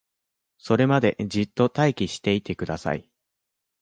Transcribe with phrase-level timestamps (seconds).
[0.57, 3.07] それまでじっと待機していてください